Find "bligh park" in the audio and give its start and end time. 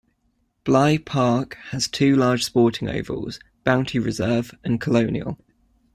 0.63-1.57